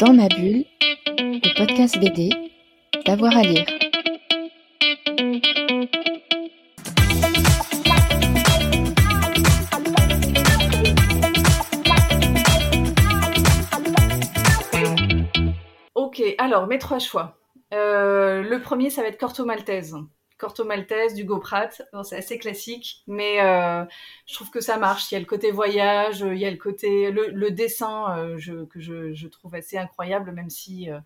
[0.00, 0.64] Dans ma bulle,
[1.18, 2.30] le podcast BD,
[3.04, 3.66] d'avoir à lire.
[15.94, 17.36] Ok, alors mes trois choix.
[17.74, 19.96] Euh, le premier, ça va être Corto Maltese.
[20.40, 21.82] Corto Maltese, du Pratt.
[21.92, 23.84] Bon, c'est assez classique, mais euh,
[24.26, 25.12] je trouve que ça marche.
[25.12, 28.80] Il y a le côté voyage, il y a le côté le, dessin euh, que
[28.80, 30.98] je, trouve assez incroyable, même si euh,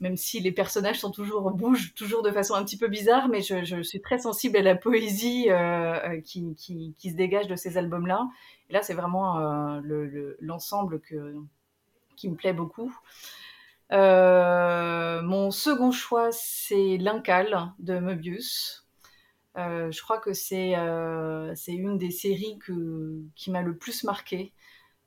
[0.00, 3.42] même si les personnages sont toujours bougent toujours de façon un petit peu bizarre, mais
[3.42, 5.46] je, suis très sensible à la poésie
[6.24, 8.28] qui, qui, se dégage de ces albums-là.
[8.70, 9.38] Et là, c'est vraiment
[10.40, 11.00] l'ensemble
[12.16, 12.92] qui me plaît beaucoup.
[13.92, 18.82] Euh, mon second choix, c'est L'Incal de Möbius.
[19.58, 22.58] Euh, je crois que c'est euh, une des séries
[23.36, 24.52] qui m'a le plus marqué.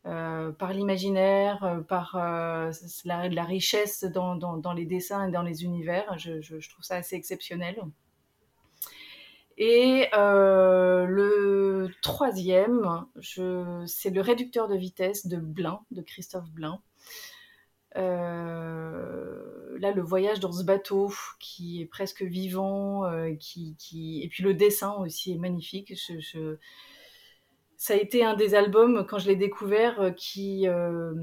[0.05, 6.15] Euh, par l'imaginaire, par la, richesse dans, les dessins et dans les univers.
[6.19, 7.81] Je, trouve ça assez exceptionnel.
[9.57, 13.07] Et le troisième,
[13.87, 16.79] c'est le réducteur de vitesse de Blin, de Christophe Blin.
[19.91, 24.93] Le voyage dans ce bateau qui est presque vivant, euh, qui, et puis le dessin
[24.93, 25.93] aussi est magnifique.
[27.77, 31.13] Ça a été un des albums quand je l'ai découvert euh, qui euh,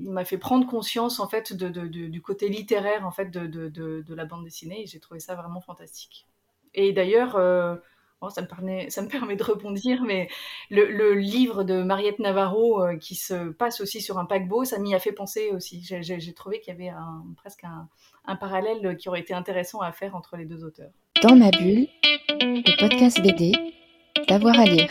[0.00, 4.82] m'a fait prendre conscience en fait du côté littéraire en fait de, la bande dessinée
[4.82, 6.26] et j'ai trouvé ça vraiment fantastique.
[6.74, 7.36] Et d'ailleurs,
[8.24, 8.86] Oh, ça, me permet,
[9.34, 10.28] de rebondir, mais
[10.70, 14.94] le, livre de Mariette Navarro euh, qui se passe aussi sur un paquebot, ça m'y
[14.94, 15.84] a fait penser aussi.
[15.84, 16.96] J'ai trouvé qu'il y avait
[17.36, 17.88] presque un,
[18.26, 20.92] un, parallèle qui aurait été intéressant à faire entre les deux auteurs.
[21.20, 21.88] Dans ma bulle,
[22.30, 23.54] le podcast BD,
[24.28, 24.88] d'avoir à lire.